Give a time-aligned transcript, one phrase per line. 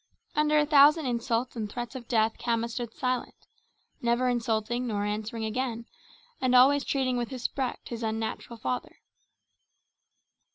[0.35, 3.35] Under a thousand insults and threats of death Khama stood silent,
[4.01, 5.85] never insulting nor answering again,
[6.41, 8.97] and always treating with respect his unnatural father.